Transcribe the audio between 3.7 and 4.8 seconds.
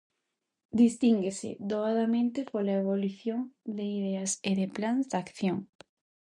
de ideas e de